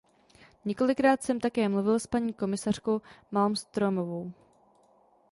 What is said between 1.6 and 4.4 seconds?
mluvil s paní komisařkou Malmströmovou.